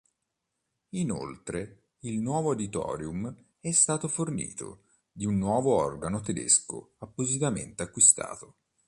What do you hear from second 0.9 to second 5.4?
Inoltre il nuovo auditorium è stato fornito di